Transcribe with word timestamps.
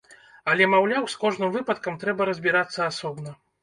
Але, 0.53 0.67
маўляў, 0.75 1.03
з 1.15 1.21
кожным 1.25 1.53
выпадкам 1.59 1.93
трэба 2.07 2.31
разбірацца 2.35 2.93
асобна. 2.93 3.41